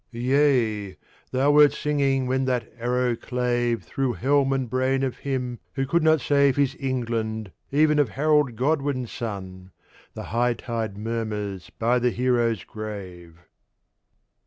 Yea, 0.09 0.97
thou 1.29 1.51
wert 1.51 1.71
singing 1.71 2.25
when 2.25 2.45
that 2.45 2.73
Arrow 2.79 3.15
clave 3.15 3.83
Through 3.83 4.13
helm 4.13 4.51
and 4.51 4.67
brain 4.67 5.03
of 5.03 5.17
him 5.19 5.59
who 5.75 5.85
could 5.85 6.01
not 6.01 6.19
save 6.21 6.55
His 6.55 6.75
England, 6.79 7.51
even 7.71 7.99
of 7.99 8.09
Harold 8.17 8.55
Godwin's 8.55 9.11
son; 9.11 9.69
The 10.15 10.23
high 10.33 10.55
tide 10.55 10.97
murmurs 10.97 11.69
by 11.77 11.99
the 11.99 12.09
Hero's 12.09 12.63
grave! 12.63 13.41